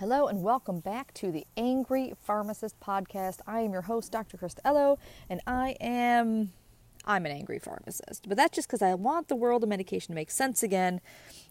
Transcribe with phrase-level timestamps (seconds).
[0.00, 3.40] Hello and welcome back to the Angry Pharmacist podcast.
[3.46, 4.38] I am your host, Dr.
[4.38, 4.98] Krista Ellow,
[5.28, 6.54] and I am
[7.04, 8.26] I'm an angry pharmacist.
[8.26, 11.02] But that's just because I want the world of medication to make sense again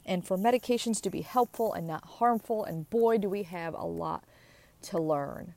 [0.04, 2.66] and for medications to be helpful and not harmful.
[2.66, 4.24] And boy, do we have a lot
[4.82, 5.54] to learn.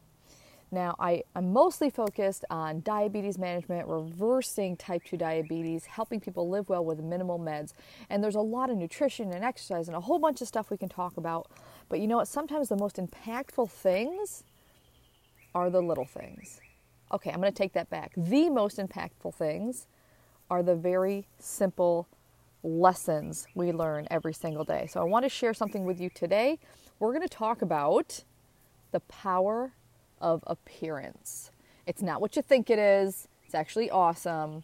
[0.72, 6.70] Now, I, I'm mostly focused on diabetes management, reversing type 2 diabetes, helping people live
[6.70, 7.74] well with minimal meds.
[8.08, 10.78] And there's a lot of nutrition and exercise and a whole bunch of stuff we
[10.78, 11.50] can talk about.
[11.92, 12.28] But you know what?
[12.28, 14.44] Sometimes the most impactful things
[15.54, 16.58] are the little things.
[17.12, 18.12] Okay, I'm going to take that back.
[18.16, 19.86] The most impactful things
[20.48, 22.08] are the very simple
[22.62, 24.88] lessons we learn every single day.
[24.90, 26.58] So I want to share something with you today.
[26.98, 28.24] We're going to talk about
[28.92, 29.72] the power
[30.18, 31.50] of appearance.
[31.86, 34.62] It's not what you think it is, it's actually awesome.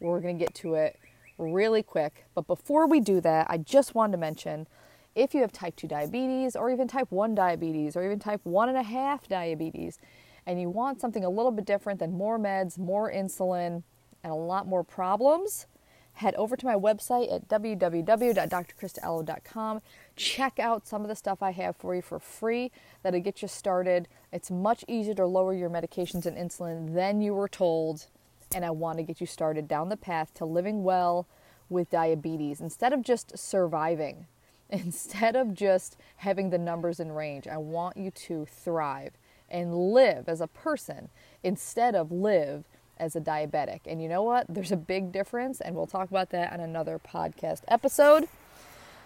[0.00, 0.98] We're going to get to it
[1.36, 2.24] really quick.
[2.34, 4.66] But before we do that, I just wanted to mention
[5.14, 9.28] if you have type 2 diabetes, or even type 1 diabetes, or even type 1.5
[9.28, 9.98] diabetes,
[10.46, 13.82] and you want something a little bit different than more meds, more insulin,
[14.22, 15.66] and a lot more problems,
[16.14, 19.80] head over to my website at www.drkristaellow.com.
[20.16, 22.70] Check out some of the stuff I have for you for free
[23.02, 24.08] that'll get you started.
[24.32, 28.06] It's much easier to lower your medications and insulin than you were told,
[28.54, 31.28] and I want to get you started down the path to living well
[31.68, 34.26] with diabetes instead of just surviving.
[34.72, 39.12] Instead of just having the numbers in range, I want you to thrive
[39.48, 41.08] and live as a person
[41.42, 42.64] instead of live
[42.96, 43.80] as a diabetic.
[43.86, 44.46] And you know what?
[44.48, 48.28] There's a big difference, and we'll talk about that on another podcast episode.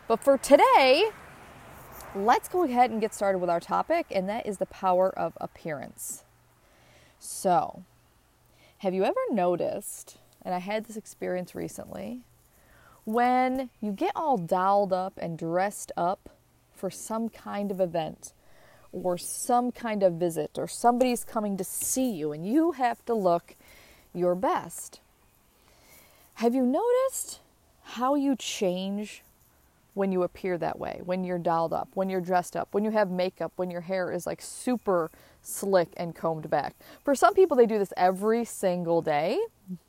[0.07, 1.11] But for today,
[2.15, 5.33] let's go ahead and get started with our topic, and that is the power of
[5.41, 6.25] appearance.
[7.19, 7.85] So,
[8.79, 12.21] have you ever noticed, and I had this experience recently,
[13.05, 16.31] when you get all dolled up and dressed up
[16.75, 18.33] for some kind of event
[18.93, 23.15] or some kind of visit or somebody's coming to see you and you have to
[23.15, 23.55] look
[24.15, 25.01] your best.
[26.35, 27.41] Have you noticed
[27.83, 29.23] how you change
[29.95, 32.91] when you appear that way, when you're dialed up, when you're dressed up, when you
[32.91, 35.11] have makeup, when your hair is like super
[35.43, 36.75] slick and combed back?
[37.05, 39.39] For some people, they do this every single day,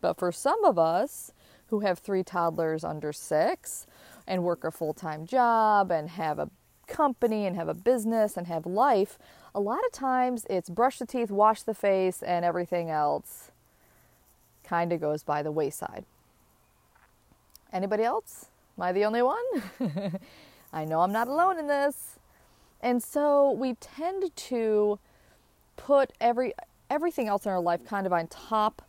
[0.02, 1.32] but for some of us
[1.70, 3.88] who have three toddlers under six
[4.28, 6.50] and work a full time job and have a
[6.88, 9.18] company and have a business and have life,
[9.54, 13.52] a lot of times it's brush the teeth, wash the face, and everything else
[14.64, 16.06] kind of goes by the wayside.
[17.72, 18.48] Anybody else?
[18.78, 19.44] Am I the only one?
[20.74, 22.20] I know I'm not alone in this.
[22.82, 25.00] And so we tend to
[25.78, 26.54] put every
[26.90, 28.82] everything else in our life kind of on top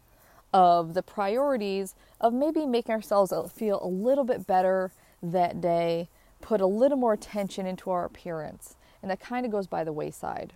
[0.57, 4.91] of the priorities of maybe making ourselves feel a little bit better
[5.23, 6.09] that day,
[6.41, 8.75] put a little more attention into our appearance.
[9.03, 10.55] And that kind of goes by the wayside.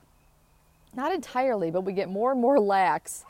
[0.94, 3.26] Not entirely, but we get more and more lax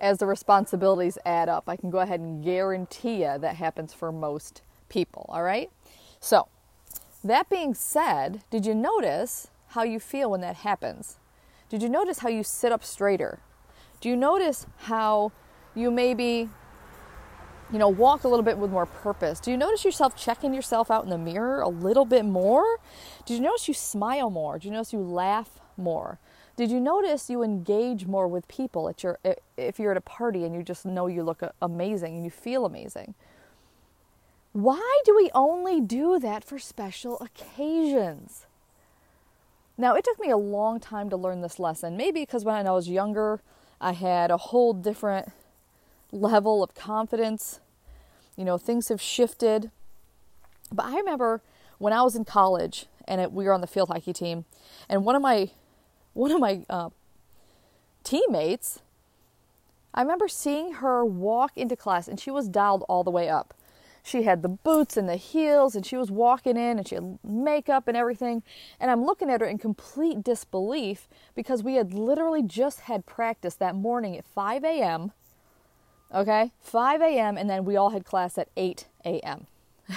[0.00, 1.68] as the responsibilities add up.
[1.68, 5.70] I can go ahead and guarantee you that happens for most people, all right?
[6.18, 6.48] So,
[7.22, 11.18] that being said, did you notice how you feel when that happens?
[11.68, 13.38] Did you notice how you sit up straighter?
[14.00, 15.30] Do you notice how
[15.78, 16.48] you maybe
[17.72, 19.40] you know, walk a little bit with more purpose?
[19.40, 22.78] Do you notice yourself checking yourself out in the mirror a little bit more?
[23.26, 24.58] Do you notice you smile more?
[24.58, 26.18] Do you notice you laugh more?
[26.56, 29.18] Did you notice you engage more with people at your
[29.56, 32.30] if you're at a party and you just know you look uh, amazing and you
[32.30, 33.14] feel amazing?
[34.52, 38.46] Why do we only do that for special occasions?
[39.76, 41.96] Now, it took me a long time to learn this lesson.
[41.96, 43.40] Maybe because when I was younger,
[43.80, 45.30] I had a whole different
[46.12, 47.60] level of confidence.
[48.36, 49.70] You know, things have shifted.
[50.72, 51.42] But I remember
[51.78, 54.44] when I was in college and it, we were on the field hockey team,
[54.88, 55.50] and one of my
[56.12, 56.90] one of my uh,
[58.02, 58.80] teammates,
[59.94, 63.54] I remember seeing her walk into class and she was dialed all the way up.
[64.02, 67.18] She had the boots and the heels and she was walking in and she had
[67.22, 68.42] makeup and everything.
[68.80, 73.54] And I'm looking at her in complete disbelief because we had literally just had practice
[73.56, 75.12] that morning at 5 a.m.
[76.14, 77.36] Okay, 5 a.m.
[77.36, 79.46] and then we all had class at 8 a.m.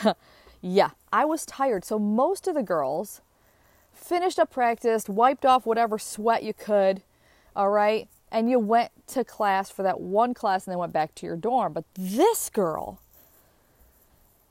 [0.62, 1.86] yeah, I was tired.
[1.86, 3.22] So most of the girls
[3.94, 7.02] finished up practice, wiped off whatever sweat you could,
[7.56, 11.16] all right, and you went to class for that one class and then went back
[11.16, 11.74] to your dorm.
[11.74, 13.00] But this girl,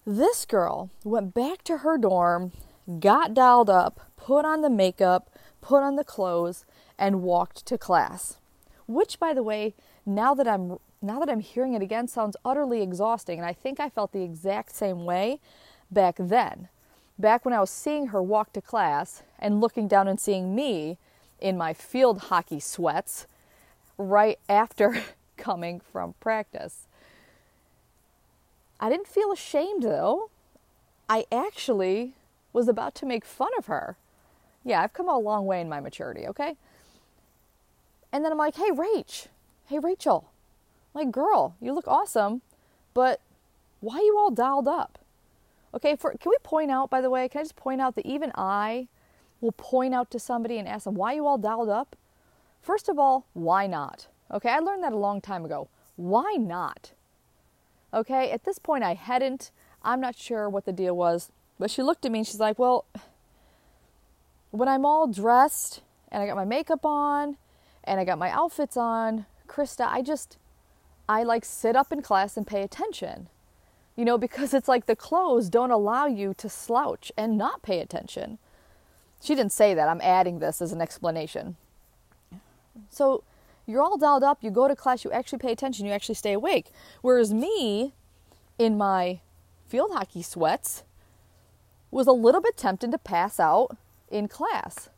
[0.07, 2.53] this girl went back to her dorm,
[3.01, 5.31] got dialed up, put on the makeup,
[5.61, 6.65] put on the clothes,
[6.99, 8.39] and walked to class.
[8.87, 9.75] Which, by the way,
[10.05, 13.81] now that I'm now that I'm hearing it again, sounds utterly exhausting, and I think
[13.81, 15.41] I felt the exact same way
[15.91, 16.69] back then.
[17.19, 20.97] back when I was seeing her walk to class and looking down and seeing me
[21.39, 23.27] in my field hockey sweats
[23.99, 25.03] right after
[25.37, 26.87] coming from practice.
[28.79, 30.31] I didn't feel ashamed though.
[31.09, 32.15] I actually
[32.53, 33.97] was about to make fun of her.
[34.65, 36.57] Yeah, I've come a long way in my maturity, okay?
[38.13, 39.29] And then I'm like, hey, Rach,
[39.67, 40.31] hey, Rachel,
[40.95, 42.43] like, girl, you look awesome,
[42.95, 43.21] but
[43.81, 44.99] why are you all dialed up?
[45.73, 48.07] Okay, for, can we point out, by the way, can I just point out that
[48.07, 48.89] even I
[49.41, 51.97] will point out to somebody and ask them, why are you all dialed up?
[52.61, 54.09] First of all, why not?
[54.33, 55.69] Okay, I learned that a long time ago.
[55.97, 56.93] Why not?
[57.93, 59.51] Okay, at this point, I hadn't.
[59.83, 62.59] I'm not sure what the deal was, but she looked at me and she's like,
[62.59, 62.85] well,
[64.51, 67.37] when I'm all dressed and I got my makeup on
[67.85, 70.37] and I got my outfits on, Krista, I just,
[71.11, 73.29] I like sit up in class and pay attention.
[73.97, 77.81] You know, because it's like the clothes don't allow you to slouch and not pay
[77.81, 78.39] attention.
[79.21, 79.89] She didn't say that.
[79.89, 81.57] I'm adding this as an explanation.
[82.91, 83.25] So
[83.67, 86.33] you're all dialed up, you go to class, you actually pay attention, you actually stay
[86.33, 86.67] awake.
[87.03, 87.93] Whereas me,
[88.57, 89.19] in my
[89.67, 90.85] field hockey sweats,
[91.91, 93.77] was a little bit tempted to pass out
[94.09, 94.89] in class.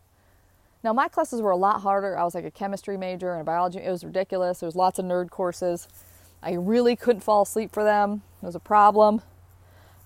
[0.85, 2.19] Now, my classes were a lot harder.
[2.19, 3.79] I was like a chemistry major and a biology.
[3.79, 4.61] It was ridiculous.
[4.61, 5.87] There was lots of nerd courses.
[6.43, 8.23] I really couldn't fall asleep for them.
[8.43, 9.23] It was a problem.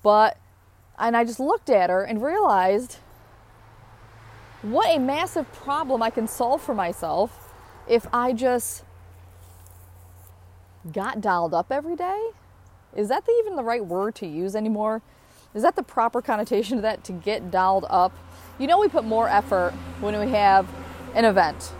[0.03, 0.37] But,
[0.99, 2.99] and I just looked at her and realized
[4.61, 7.53] what a massive problem I can solve for myself
[7.89, 8.85] if I just
[10.93, 12.31] got dialed up every day.
[12.95, 15.03] Is that the, even the right word to use anymore?
[15.55, 18.13] Is that the proper connotation of that to get dialed up?
[18.59, 20.69] You know, we put more effort when we have
[21.15, 21.73] an event.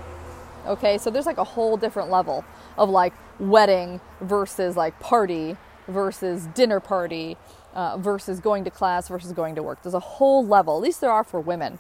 [0.67, 2.45] Okay, so there's like a whole different level
[2.77, 5.57] of like wedding versus like party
[5.89, 7.37] versus dinner party
[7.75, 9.83] uh, versus going to class versus going to work.
[9.83, 11.79] There's a whole level, at least there are for women.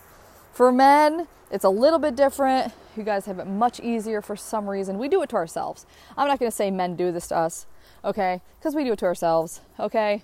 [0.52, 2.72] For men, it's a little bit different.
[2.96, 4.98] You guys have it much easier for some reason.
[4.98, 5.84] We do it to ourselves.
[6.16, 7.66] I'm not to say men do this to us,
[8.04, 8.40] okay?
[8.58, 10.22] Because we do it to ourselves, okay?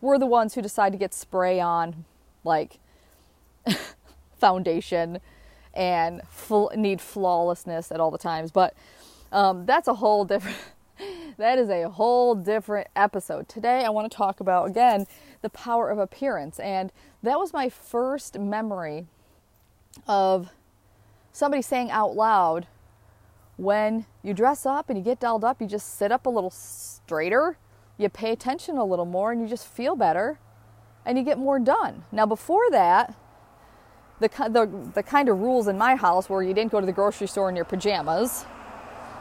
[0.00, 2.04] We're the ones who decide to get spray on,
[2.44, 2.78] like,
[4.38, 5.20] foundation
[5.74, 6.22] and
[6.76, 8.50] need flawlessness at all the times.
[8.50, 8.74] But
[9.32, 10.56] um, that's a whole different.
[11.36, 13.48] that is a whole different episode.
[13.48, 15.06] Today, I want to talk about again
[15.42, 16.92] the power of appearance, and
[17.22, 19.06] that was my first memory
[20.06, 20.50] of
[21.32, 22.66] somebody saying out loud,
[23.56, 26.50] when you dress up and you get dolled up, you just sit up a little
[26.50, 27.58] straighter,
[27.96, 30.38] you pay attention a little more, and you just feel better
[31.04, 32.04] and you get more done.
[32.12, 33.14] Now, before that,
[34.20, 36.92] the, the, the kind of rules in my house where you didn't go to the
[36.92, 38.44] grocery store in your pajamas,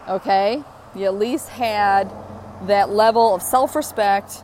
[0.07, 0.63] okay?
[0.95, 2.11] You at least had
[2.65, 4.43] that level of self respect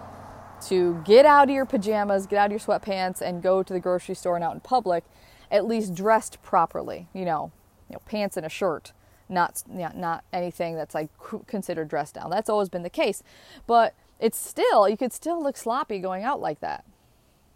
[0.67, 3.79] to get out of your pajamas, get out of your sweatpants, and go to the
[3.79, 5.03] grocery store and out in public,
[5.51, 7.07] at least dressed properly.
[7.13, 7.51] You know,
[7.89, 8.93] you know pants and a shirt,
[9.27, 11.09] not not anything that's like
[11.47, 12.29] considered dressed down.
[12.29, 13.23] That's always been the case,
[13.67, 16.85] but it's still you could still look sloppy going out like that.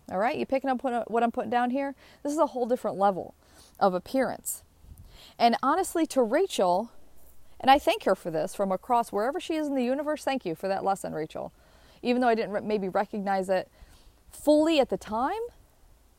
[0.09, 1.93] All right, you picking up uh, what I'm putting down here?
[2.23, 3.35] This is a whole different level
[3.79, 4.63] of appearance.
[5.37, 6.91] And honestly, to Rachel,
[7.59, 10.45] and I thank her for this from across wherever she is in the universe, thank
[10.45, 11.51] you for that lesson, Rachel.
[12.01, 13.69] Even though I didn't maybe recognize it
[14.31, 15.41] fully at the time,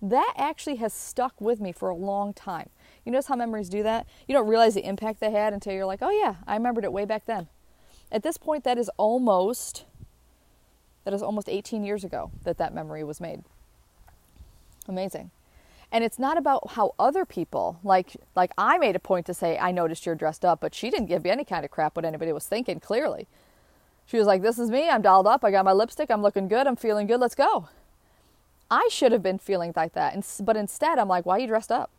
[0.03, 2.69] that actually has stuck with me for a long time.
[3.05, 4.07] You notice how memories do that?
[4.27, 6.93] You don't realize the impact they had until you're like, oh yeah, I remembered it
[6.93, 7.49] way back then.
[8.13, 9.85] At this point, that is almost
[11.05, 13.43] that is almost 18 years ago that that memory was made.
[14.89, 15.31] Amazing.
[15.91, 19.59] And it's not about how other people, like like I made a point to say,
[19.59, 22.05] I noticed you're dressed up, but she didn't give me any kind of crap what
[22.05, 23.27] anybody was thinking, clearly.
[24.05, 26.49] She was like, This is me, I'm dolled up, I got my lipstick, I'm looking
[26.49, 27.69] good, I'm feeling good, let's go.
[28.71, 30.15] I should have been feeling like that.
[30.43, 31.91] But instead, I'm like, Why are you dressed up?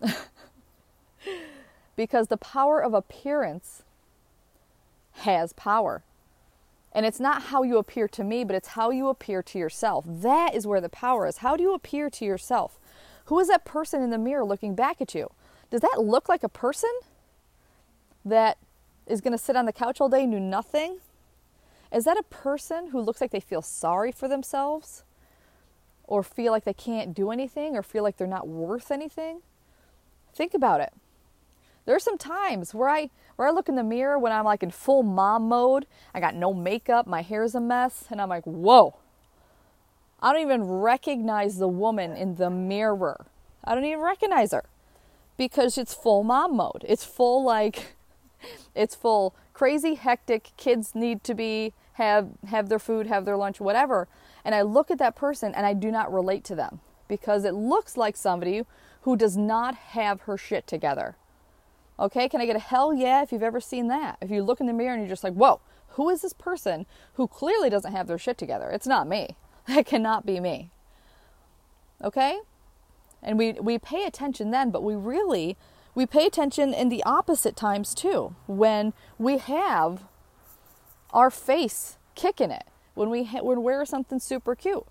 [1.96, 3.82] because the power of appearance
[5.12, 6.02] has power.
[6.94, 10.04] And it's not how you appear to me, but it's how you appear to yourself.
[10.06, 11.38] That is where the power is.
[11.38, 12.78] How do you appear to yourself?
[13.26, 15.30] Who is that person in the mirror looking back at you?
[15.70, 16.90] Does that look like a person
[18.24, 18.58] that
[19.06, 20.98] is going to sit on the couch all day and do nothing?
[21.90, 25.04] Is that a person who looks like they feel sorry for themselves?
[26.04, 27.74] Or feel like they can't do anything?
[27.74, 29.40] Or feel like they're not worth anything?
[30.34, 30.92] Think about it.
[31.84, 34.62] There are some times where I where I look in the mirror when I'm like
[34.62, 35.86] in full mom mode.
[36.14, 38.96] I got no makeup, my hair's a mess, and I'm like, whoa.
[40.20, 43.26] I don't even recognize the woman in the mirror.
[43.64, 44.64] I don't even recognize her
[45.36, 46.84] because it's full mom mode.
[46.88, 47.96] It's full like
[48.74, 53.60] it's full crazy hectic kids need to be have have their food, have their lunch,
[53.60, 54.08] whatever.
[54.44, 57.54] and I look at that person and I do not relate to them because it
[57.54, 58.62] looks like somebody
[59.02, 61.16] who does not have her shit together.
[62.02, 64.18] Okay, can I get a hell yeah if you've ever seen that?
[64.20, 66.84] If you look in the mirror and you're just like, whoa, who is this person
[67.14, 68.68] who clearly doesn't have their shit together?
[68.70, 69.36] It's not me.
[69.68, 70.72] That cannot be me.
[72.02, 72.40] Okay?
[73.22, 75.56] And we, we pay attention then, but we really
[75.94, 78.34] we pay attention in the opposite times too.
[78.48, 80.02] When we have
[81.10, 84.84] our face kicking it, when we ha- when we wear something super cute,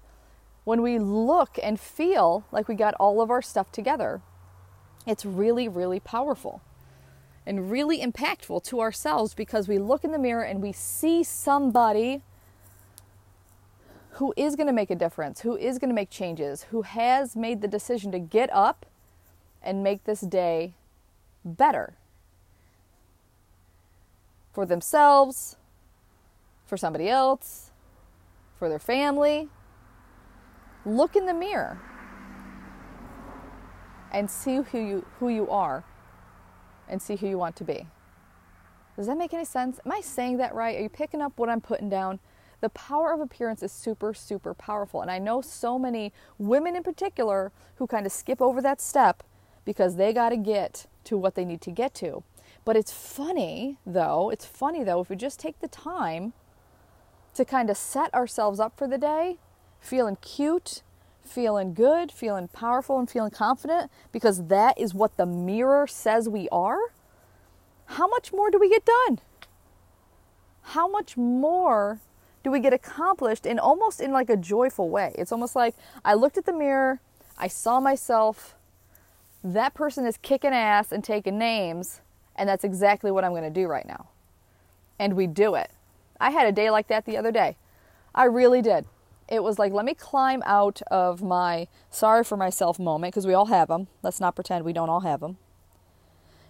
[0.64, 4.22] when we look and feel like we got all of our stuff together,
[5.06, 6.62] it's really really powerful
[7.46, 12.22] and really impactful to ourselves because we look in the mirror and we see somebody
[14.16, 17.36] who is going to make a difference, who is going to make changes, who has
[17.36, 18.86] made the decision to get up
[19.64, 20.76] and make this day
[21.44, 21.96] better
[24.54, 25.56] for themselves,
[26.66, 27.72] for somebody else,
[28.60, 29.50] for their family.
[30.86, 31.80] Look in the mirror
[34.12, 35.84] and see who you, who you are
[36.92, 37.88] and see who you want to be.
[38.96, 39.80] Does that make any sense?
[39.86, 40.78] Am I saying that right?
[40.78, 42.20] Are you picking up what I'm putting down?
[42.60, 45.02] The power of appearance is super, super powerful.
[45.02, 49.24] And I know so many women in particular who kind of skip over that step
[49.66, 52.24] because they got to get to what they need to get to.
[52.64, 56.34] But it's funny, though, it's funny, though, if we just take the time
[57.34, 59.40] to kind of set ourselves up for the day,
[59.80, 60.84] feeling cute,
[61.24, 66.50] feeling good, feeling powerful, and feeling confident, because that is what the mirror says we
[66.50, 66.80] are,
[67.86, 69.20] how much more do we get done?
[70.62, 72.00] How much more
[72.44, 75.14] do we get accomplished in almost in like a joyful way?
[75.18, 77.00] It's almost like I looked at the mirror,
[77.38, 78.56] I saw myself,
[79.44, 82.02] that person is kicking ass and taking names,
[82.36, 84.08] and that's exactly what I'm going to do right now.
[85.00, 85.72] And we do it.
[86.20, 87.58] I had a day like that the other day.
[88.14, 88.86] I really did.
[89.32, 93.34] It was like, let me climb out of my sorry for myself moment, because we
[93.34, 93.88] all have them.
[94.04, 95.38] Let's not pretend we don't all have them.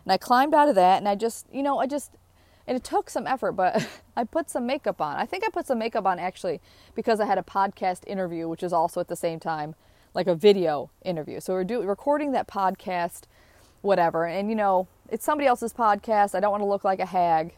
[0.03, 2.17] And I climbed out of that, and I just, you know, I just,
[2.65, 5.15] and it took some effort, but I put some makeup on.
[5.17, 6.59] I think I put some makeup on actually
[6.95, 9.75] because I had a podcast interview, which is also at the same time
[10.15, 11.39] like a video interview.
[11.39, 13.25] So we're doing recording that podcast,
[13.81, 14.25] whatever.
[14.25, 16.33] And you know, it's somebody else's podcast.
[16.33, 17.53] I don't want to look like a hag.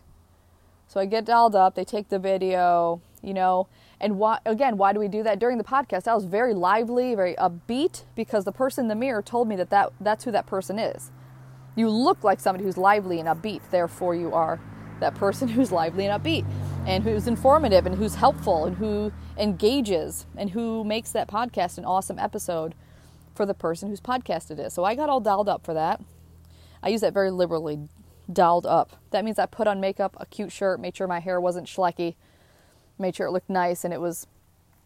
[0.89, 3.67] So I get dialed up, they take the video, you know,
[3.99, 6.07] and why again, why do we do that during the podcast?
[6.07, 9.69] I was very lively, very upbeat because the person in the mirror told me that,
[9.69, 11.11] that that's who that person is.
[11.75, 14.59] You look like somebody who's lively and upbeat, therefore you are
[14.99, 16.45] that person who's lively and upbeat
[16.85, 21.85] and who's informative and who's helpful and who engages and who makes that podcast an
[21.85, 22.75] awesome episode
[23.33, 24.73] for the person whose podcast it is.
[24.73, 26.01] So I got all dialed up for that.
[26.83, 27.79] I use that very liberally,
[28.31, 28.97] dialed up.
[29.11, 32.15] That means I put on makeup, a cute shirt, made sure my hair wasn't schlecky,
[32.97, 34.27] made sure it looked nice, and it was,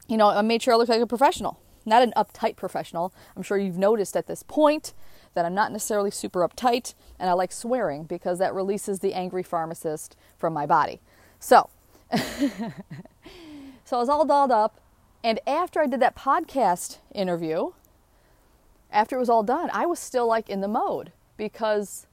[0.07, 3.13] you know, I made sure I looked like a professional, not an uptight professional.
[3.35, 4.93] I'm sure you've noticed at this point
[5.33, 9.43] that I'm not necessarily super uptight, and I like swearing because that releases the angry
[9.43, 10.99] pharmacist from my body.
[11.39, 11.69] So,
[12.15, 12.21] so
[13.91, 14.79] I was all dolled up.
[15.23, 17.71] And after I did that podcast interview,
[18.91, 22.07] after it was all done, I was still like in the mode because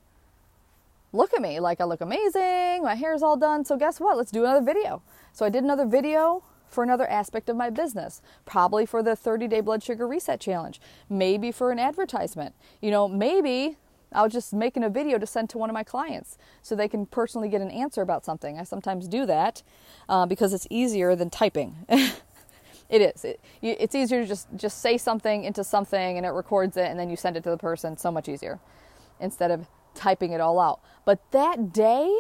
[1.13, 3.65] look at me, like I look amazing, my hair's all done.
[3.65, 4.17] So guess what?
[4.17, 5.03] Let's do another video.
[5.35, 9.49] So I did another video for another aspect of my business, probably for the 30
[9.49, 12.55] day blood sugar reset challenge, maybe for an advertisement.
[12.81, 13.77] You know, maybe
[14.13, 16.87] I was just making a video to send to one of my clients so they
[16.87, 18.61] can personally get an answer about something.
[18.61, 19.65] I sometimes do that
[20.09, 21.79] uh, because it's easier than typing.
[21.89, 23.25] it is.
[23.25, 26.99] It, it's easier to just, just say something into something and it records it and
[26.99, 27.97] then you send it to the person.
[27.97, 28.61] So much easier
[29.19, 30.81] instead of typing it all out.
[31.05, 32.17] But that day,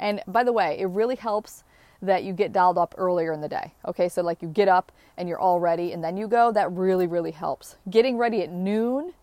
[0.00, 1.62] and by the way, it really helps
[2.06, 3.72] that you get dialed up earlier in the day.
[3.86, 6.70] Okay, so like you get up and you're all ready and then you go, that
[6.70, 7.76] really, really helps.
[7.88, 9.14] Getting ready at noon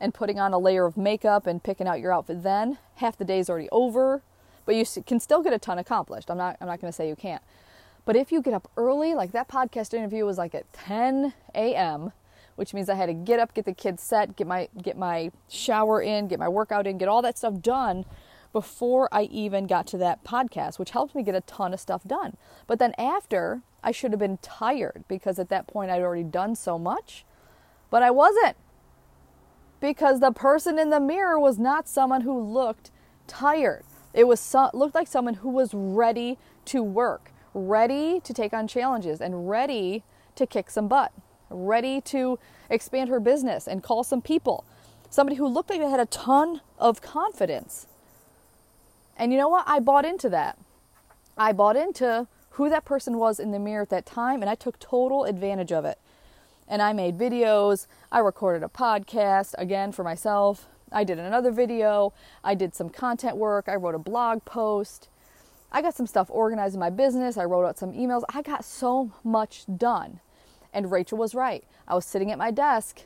[0.00, 3.24] and putting on a layer of makeup and picking out your outfit then, half the
[3.24, 4.22] day's already over,
[4.64, 6.30] but you can still get a ton accomplished.
[6.30, 7.42] I'm not I'm not to say you can't.
[8.04, 12.12] But if you get up early, like that podcast interview was like at 10 a.m.,
[12.56, 15.30] which means I had to get up, get the kids set, get my get my
[15.48, 18.04] shower in, get my workout in, get all that stuff done
[18.52, 22.04] before I even got to that podcast, which helped me get a ton of stuff
[22.04, 22.36] done.
[22.66, 26.54] But then after, I should have been tired because at that point I'd already done
[26.54, 27.24] so much,
[27.90, 28.56] but I wasn't
[29.80, 32.90] because the person in the mirror was not someone who looked
[33.26, 33.84] tired.
[34.14, 38.68] It was so, looked like someone who was ready to work, ready to take on
[38.68, 40.04] challenges, and ready
[40.36, 41.12] to kick some butt,
[41.50, 42.38] ready to
[42.70, 44.64] expand her business and call some people.
[45.10, 47.86] Somebody who looked like they had a ton of confidence.
[49.16, 49.64] And you know what?
[49.66, 50.58] I bought into that.
[51.36, 54.54] I bought into who that person was in the mirror at that time, and I
[54.54, 55.98] took total advantage of it.
[56.68, 62.12] And I made videos, I recorded a podcast again for myself, I did another video,
[62.44, 65.08] I did some content work, I wrote a blog post.
[65.74, 68.22] I got some stuff organized in my business, I wrote out some emails.
[68.28, 70.20] I got so much done.
[70.74, 71.64] And Rachel was right.
[71.88, 73.00] I was sitting at my desk,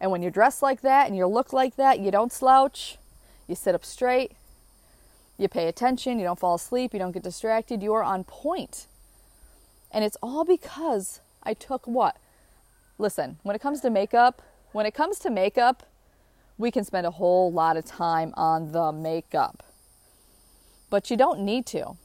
[0.00, 2.98] and when you're dressed like that and you look like that, you don't slouch,
[3.46, 4.32] you sit up straight,
[5.42, 8.86] you pay attention, you don't fall asleep, you don't get distracted, you are on point.
[9.90, 12.16] And it's all because I took what?
[12.98, 14.40] Listen, when it comes to makeup,
[14.72, 15.82] when it comes to makeup,
[16.56, 19.62] we can spend a whole lot of time on the makeup.
[20.88, 21.96] But you don't need to.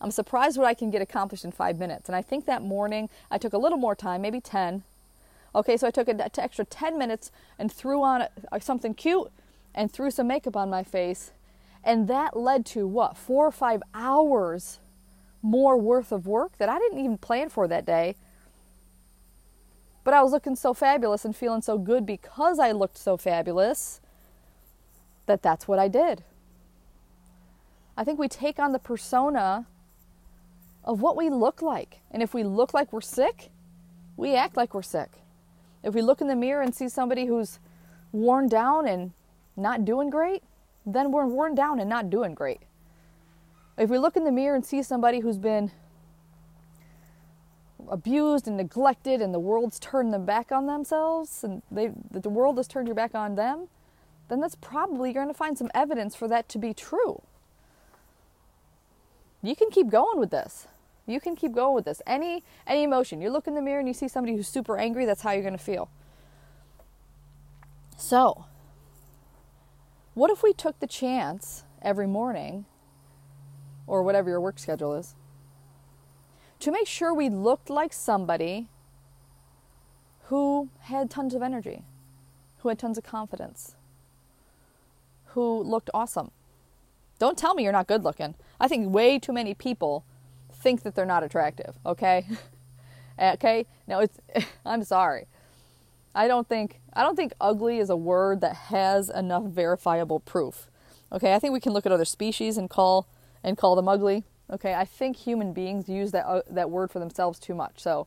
[0.00, 2.08] I'm surprised what I can get accomplished in five minutes.
[2.08, 4.82] And I think that morning I took a little more time, maybe 10.
[5.54, 8.26] Okay, so I took an extra 10 minutes and threw on
[8.60, 9.30] something cute
[9.74, 11.32] and threw some makeup on my face
[11.82, 14.80] and that led to what, four or five hours
[15.42, 18.16] more worth of work that I didn't even plan for that day.
[20.04, 24.00] But I was looking so fabulous and feeling so good because I looked so fabulous
[25.26, 26.24] that that's what I did.
[27.96, 29.66] I think we take on the persona
[30.84, 32.00] of what we look like.
[32.10, 33.50] And if we look like we're sick,
[34.16, 35.10] we act like we're sick.
[35.82, 37.58] If we look in the mirror and see somebody who's
[38.12, 39.12] worn down and
[39.56, 40.42] not doing great,
[40.86, 42.60] then we're worn down and not doing great.
[43.78, 45.70] If we look in the mirror and see somebody who's been
[47.88, 52.56] abused and neglected and the world's turned them back on themselves and they the world
[52.56, 53.68] has turned your back on them,
[54.28, 57.22] then that's probably you're going to find some evidence for that to be true.
[59.42, 60.68] You can keep going with this.
[61.06, 62.02] You can keep going with this.
[62.06, 63.20] Any any emotion.
[63.20, 65.42] You look in the mirror and you see somebody who's super angry, that's how you're
[65.42, 65.90] going to feel.
[67.96, 68.46] So,
[70.14, 72.66] what if we took the chance every morning,
[73.86, 75.14] or whatever your work schedule is,
[76.60, 78.68] to make sure we looked like somebody
[80.24, 81.84] who had tons of energy,
[82.58, 83.76] who had tons of confidence,
[85.26, 86.30] who looked awesome?
[87.18, 88.34] Don't tell me you're not good looking.
[88.58, 90.04] I think way too many people
[90.52, 92.26] think that they're not attractive, okay?
[93.20, 93.66] okay?
[93.86, 94.18] Now it's
[94.64, 95.26] I'm sorry.
[96.14, 100.68] I don't think I don't think ugly is a word that has enough verifiable proof.
[101.12, 103.08] Okay, I think we can look at other species and call
[103.42, 104.24] and call them ugly.
[104.50, 107.80] Okay, I think human beings use that uh, that word for themselves too much.
[107.80, 108.06] So,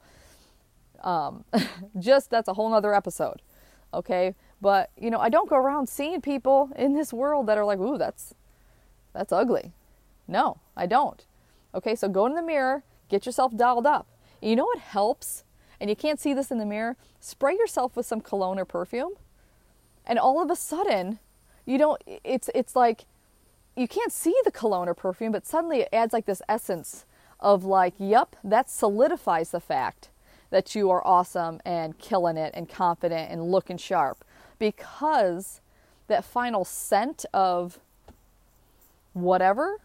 [1.03, 1.45] um,
[1.99, 3.41] just that's a whole nother episode.
[3.93, 7.65] Okay, but you know I don't go around seeing people in this world that are
[7.65, 8.33] like, ooh, that's
[9.13, 9.71] that's ugly.
[10.27, 11.25] No, I don't.
[11.75, 14.07] Okay, so go in the mirror, get yourself dolled up.
[14.41, 15.42] You know what helps
[15.83, 19.15] and you can't see this in the mirror, spray yourself with some cologne or perfume.
[20.05, 21.19] And all of a sudden,
[21.65, 23.03] you don't it's it's like
[23.75, 27.03] you can't see the cologne or perfume, but suddenly it adds like this essence
[27.37, 30.07] of like, yep, that solidifies the fact
[30.51, 34.23] that you are awesome and killing it and confident and looking sharp
[34.59, 35.59] because
[36.07, 37.77] that final scent of
[39.11, 39.81] whatever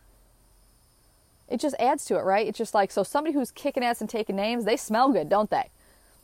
[1.48, 2.46] it just adds to it, right?
[2.46, 5.50] It's just like so somebody who's kicking ass and taking names, they smell good, don't
[5.50, 5.70] they?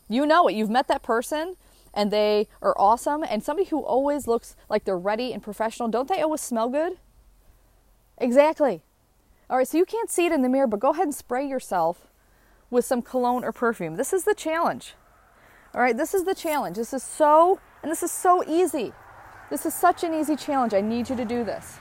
[0.09, 0.55] You know it.
[0.55, 1.57] You've met that person
[1.93, 3.23] and they are awesome.
[3.23, 6.99] And somebody who always looks like they're ready and professional, don't they always smell good?
[8.19, 8.83] Exactly.
[9.49, 11.47] All right, so you can't see it in the mirror, but go ahead and spray
[11.47, 12.09] yourself
[12.71, 13.97] with some cologne or perfume.
[13.97, 14.95] This is the challenge.
[15.75, 16.77] All right, this is the challenge.
[16.77, 18.93] This is so, and this is so easy.
[19.51, 20.73] This is such an easy challenge.
[20.73, 21.79] I need you to do this.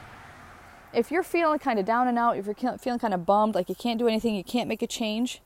[0.94, 3.70] If you're feeling kind of down and out, if you're feeling kind of bummed, like
[3.70, 5.42] you can't do anything, you can't make a change,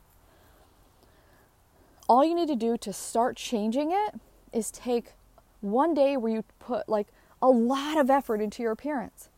[2.08, 4.14] all you need to do to start changing it
[4.52, 5.12] is take
[5.60, 7.08] one day where you put like
[7.42, 9.28] a lot of effort into your appearance.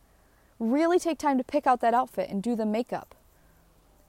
[0.58, 3.14] Really take time to pick out that outfit and do the makeup.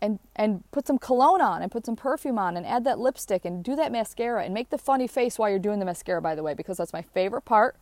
[0.04, 3.45] And and put some cologne on and put some perfume on and add that lipstick
[3.45, 6.34] and do that mascara and make the funny face while you're doing the mascara by
[6.34, 7.76] the way because that's my favorite part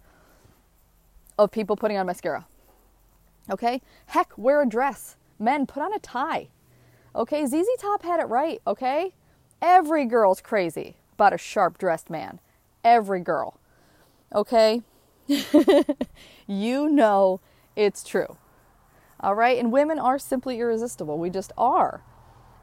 [1.38, 2.46] of people putting on mascara.
[3.50, 3.82] Okay?
[4.08, 5.16] Heck, wear a dress.
[5.40, 6.50] Men, put on a tie.
[7.16, 7.46] Okay?
[7.46, 9.14] ZZ Top had it right, okay?
[9.62, 12.40] Every girl's crazy about a sharp dressed man.
[12.84, 13.60] Every girl.
[14.34, 14.84] Okay?
[16.48, 17.42] you know
[17.76, 18.38] it's true.
[19.20, 19.58] All right?
[19.58, 21.18] And women are simply irresistible.
[21.18, 22.02] We just are.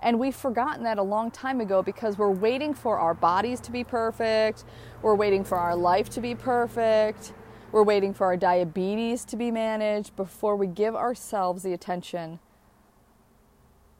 [0.02, 3.72] And we've forgotten that a long time ago because we're waiting for our bodies to
[3.72, 4.64] be perfect.
[5.02, 7.32] We're waiting for our life to be perfect.
[7.72, 12.38] We're waiting for our diabetes to be managed before we give ourselves the attention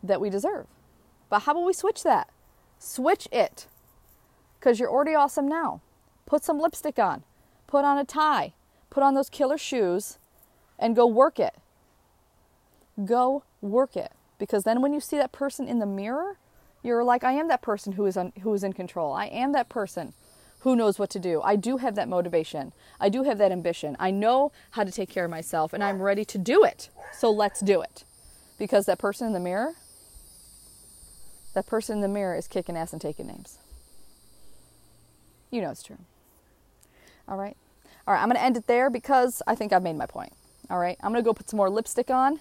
[0.03, 0.67] that we deserve.
[1.29, 2.31] But how about we switch that?
[2.79, 3.67] Switch it
[4.59, 5.81] because you're already awesome now.
[6.27, 7.23] Put some lipstick on,
[7.67, 8.53] put on a tie,
[8.91, 10.19] put on those killer shoes,
[10.79, 11.55] and go work it.
[13.05, 14.13] Go work it.
[14.39, 16.39] because then when you see that person in the mirror,
[16.83, 19.13] you're like, I am that person who is, un- who is in control.
[19.13, 20.13] I am that person
[20.61, 21.41] who knows what to do.
[21.43, 22.73] I do have that motivation.
[23.01, 23.97] I do have that ambition.
[23.99, 26.91] I know how to take care of myself and I'm ready to do it.
[27.13, 28.05] So let's do it.
[28.59, 29.75] Because that person in the mirror,
[31.57, 33.59] that person in the mirror is kicking ass and taking names.
[35.51, 35.97] You know it's true.
[37.27, 37.57] All right.
[38.07, 40.35] All right, I'm going to end it there because I think I've made my point.
[40.69, 42.41] All right, I'm going to go put some more lipstick on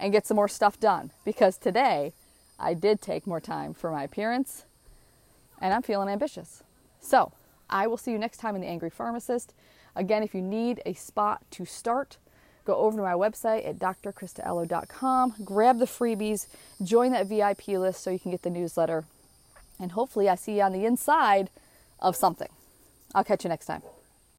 [0.00, 2.12] and get some more stuff done because today
[2.58, 4.64] I did take more time for my appearance
[5.60, 6.64] and I'm feeling ambitious.
[7.00, 7.32] So,
[7.70, 9.54] I will see you next time in The Angry Pharmacist.
[9.94, 12.18] Again, if you need a spot to start,
[12.66, 16.48] go over to my website at drkristaellow.com, grab the freebies,
[16.82, 19.04] join that VIP list so you can get the newsletter,
[19.80, 21.48] and hopefully I see you on the inside
[22.00, 22.48] of something.
[23.14, 23.82] I'll catch you next time.